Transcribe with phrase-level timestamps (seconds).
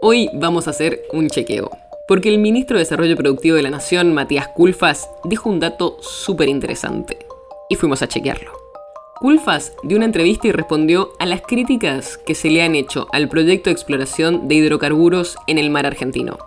[0.00, 1.72] Hoy vamos a hacer un chequeo,
[2.06, 6.48] porque el ministro de Desarrollo Productivo de la Nación, Matías Culfas, dijo un dato súper
[6.48, 7.18] interesante,
[7.68, 8.52] y fuimos a chequearlo.
[9.18, 13.28] Culfas dio una entrevista y respondió a las críticas que se le han hecho al
[13.28, 16.38] proyecto de exploración de hidrocarburos en el mar argentino,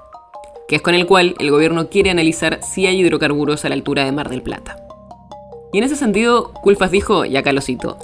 [0.69, 4.05] que es con el cual el gobierno quiere analizar si hay hidrocarburos a la altura
[4.05, 4.77] de Mar del Plata.
[5.73, 7.97] Y en ese sentido, Culfas dijo, y acá lo cito,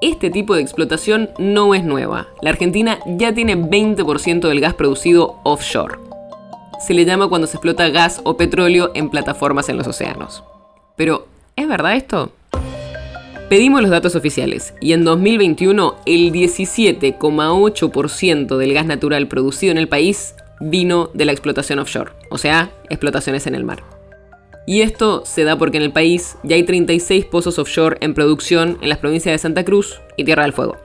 [0.00, 2.28] este tipo de explotación no es nueva.
[2.42, 5.98] La Argentina ya tiene 20% del gas producido offshore.
[6.80, 10.42] Se le llama cuando se explota gas o petróleo en plataformas en los océanos.
[10.96, 11.26] Pero,
[11.56, 12.32] ¿es verdad esto?
[13.50, 19.88] Pedimos los datos oficiales y en 2021 el 17,8% del gas natural producido en el
[19.88, 23.82] país vino de la explotación offshore, o sea, explotaciones en el mar.
[24.66, 28.78] Y esto se da porque en el país ya hay 36 pozos offshore en producción
[28.80, 30.76] en las provincias de Santa Cruz y Tierra del Fuego.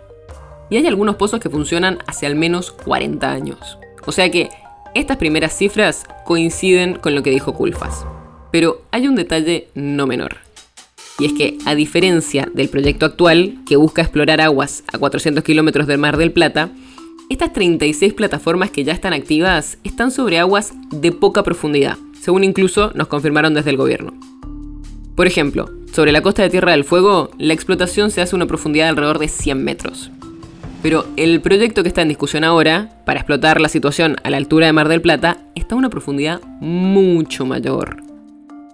[0.69, 3.77] Y hay algunos pozos que funcionan hace al menos 40 años.
[4.05, 4.49] O sea que
[4.95, 8.05] estas primeras cifras coinciden con lo que dijo Culfas.
[8.51, 10.37] Pero hay un detalle no menor.
[11.19, 15.87] Y es que, a diferencia del proyecto actual, que busca explorar aguas a 400 kilómetros
[15.87, 16.71] del Mar del Plata,
[17.29, 22.91] estas 36 plataformas que ya están activas están sobre aguas de poca profundidad, según incluso
[22.95, 24.11] nos confirmaron desde el gobierno.
[25.13, 28.47] Por ejemplo, sobre la costa de Tierra del Fuego, la explotación se hace a una
[28.47, 30.09] profundidad de alrededor de 100 metros.
[30.81, 34.65] Pero el proyecto que está en discusión ahora, para explotar la situación a la altura
[34.65, 37.97] de Mar del Plata, está a una profundidad mucho mayor.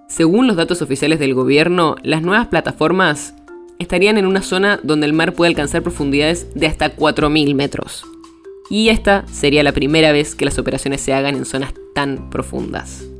[0.07, 3.33] Según los datos oficiales del gobierno, las nuevas plataformas
[3.79, 8.05] estarían en una zona donde el mar puede alcanzar profundidades de hasta 4.000 metros.
[8.69, 13.10] Y esta sería la primera vez que las operaciones se hagan en zonas tan profundas.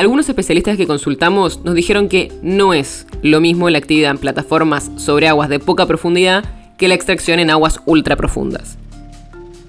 [0.00, 4.90] Algunos especialistas que consultamos nos dijeron que no es lo mismo la actividad en plataformas
[4.96, 6.42] sobre aguas de poca profundidad
[6.78, 8.78] que la extracción en aguas ultra profundas.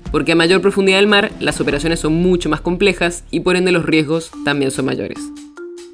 [0.09, 3.73] Porque a mayor profundidad del mar, las operaciones son mucho más complejas y por ende
[3.73, 5.19] los riesgos también son mayores.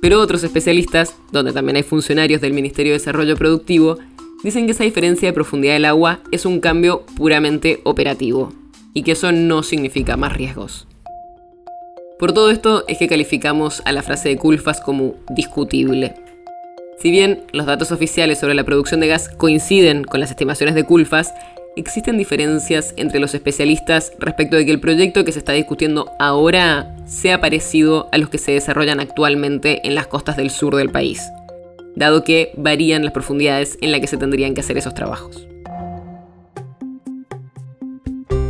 [0.02, 3.98] Pero otros especialistas, donde también hay funcionarios del Ministerio de Desarrollo Productivo,
[4.44, 8.54] dicen que esa diferencia de profundidad del agua es un cambio puramente operativo
[8.94, 10.87] y que eso no significa más riesgos.
[12.20, 16.16] Por todo esto es que calificamos a la frase de Culfas como discutible.
[16.98, 20.84] Si bien los datos oficiales sobre la producción de gas coinciden con las estimaciones de
[20.84, 21.32] Culfas,
[21.76, 26.96] existen diferencias entre los especialistas respecto de que el proyecto que se está discutiendo ahora
[27.06, 31.22] sea parecido a los que se desarrollan actualmente en las costas del sur del país,
[31.96, 35.48] dado que varían las profundidades en las que se tendrían que hacer esos trabajos.